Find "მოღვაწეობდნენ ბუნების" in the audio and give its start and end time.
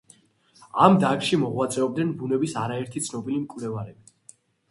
1.41-2.57